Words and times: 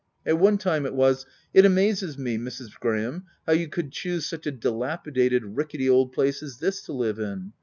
A.t 0.25 0.33
one 0.33 0.57
time 0.57 0.87
it 0.87 0.95
was 0.95 1.27
—"It 1.53 1.63
amazes 1.63 2.17
me, 2.17 2.35
Mrs. 2.35 2.71
Graham, 2.79 3.25
how 3.45 3.53
you 3.53 3.67
could 3.67 3.91
choose 3.91 4.25
such 4.25 4.47
a 4.47 4.51
dilapidated, 4.51 5.43
ricketty 5.55 5.87
old 5.87 6.11
place 6.11 6.41
as 6.41 6.57
this 6.57 6.81
to 6.87 6.91
live 6.91 7.19
in. 7.19 7.53